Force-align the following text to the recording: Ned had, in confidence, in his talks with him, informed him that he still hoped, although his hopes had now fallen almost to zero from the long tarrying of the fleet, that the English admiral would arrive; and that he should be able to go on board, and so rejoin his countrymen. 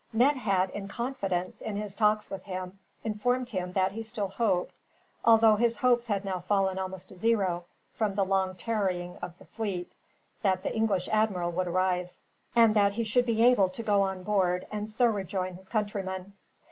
Ned 0.11 0.35
had, 0.35 0.71
in 0.71 0.87
confidence, 0.87 1.61
in 1.61 1.75
his 1.75 1.93
talks 1.93 2.27
with 2.31 2.41
him, 2.45 2.79
informed 3.03 3.51
him 3.51 3.73
that 3.73 3.91
he 3.91 4.01
still 4.01 4.29
hoped, 4.29 4.73
although 5.23 5.57
his 5.57 5.77
hopes 5.77 6.07
had 6.07 6.25
now 6.25 6.39
fallen 6.39 6.79
almost 6.79 7.09
to 7.09 7.15
zero 7.15 7.65
from 7.93 8.15
the 8.15 8.25
long 8.25 8.55
tarrying 8.55 9.17
of 9.17 9.37
the 9.37 9.45
fleet, 9.45 9.91
that 10.41 10.63
the 10.63 10.75
English 10.75 11.07
admiral 11.11 11.51
would 11.51 11.67
arrive; 11.67 12.09
and 12.55 12.75
that 12.75 12.93
he 12.93 13.03
should 13.03 13.27
be 13.27 13.43
able 13.43 13.69
to 13.69 13.83
go 13.83 14.01
on 14.01 14.23
board, 14.23 14.65
and 14.71 14.89
so 14.89 15.05
rejoin 15.05 15.53
his 15.53 15.69
countrymen. 15.69 16.33